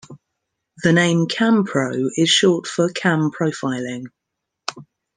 The 0.81 0.93
name 0.93 1.27
"CamPro" 1.27 2.09
is 2.15 2.27
short 2.27 2.65
for 2.65 2.89
"Cam 2.89 3.29
Profiling". 3.29 4.05